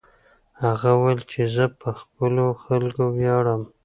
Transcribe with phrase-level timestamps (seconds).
[0.63, 3.61] هغه وویل چې زه په خپلو خلکو ویاړم.